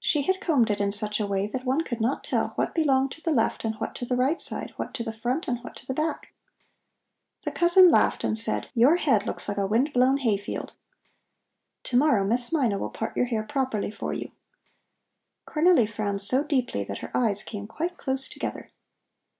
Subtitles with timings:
[0.00, 3.12] She had combed it in such a way that one could not tell what belonged
[3.12, 5.76] to the left and what to the right side, what to the front and what
[5.76, 6.32] to the back.
[7.42, 10.72] The cousin laughed and said: "Your head looks like a wind blown hay field.
[11.84, 14.32] To morrow Miss Mina will part your hair properly for you."
[15.46, 18.72] Cornelli frowned so deeply that her eyes came quite close together.